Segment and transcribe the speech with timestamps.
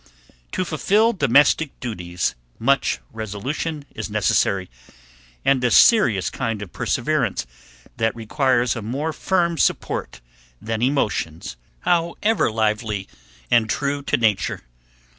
[0.53, 4.67] To fulfil domestic duties much resolution is necessary,
[5.45, 7.45] and a serious kind of perseverance
[7.97, 10.19] that requires a more firm support
[10.59, 13.07] than emotions, however lively
[13.51, 14.63] and true to nature.